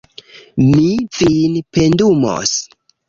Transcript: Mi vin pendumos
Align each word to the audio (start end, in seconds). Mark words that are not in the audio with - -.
Mi 0.69 0.87
vin 1.17 1.59
pendumos 1.77 2.57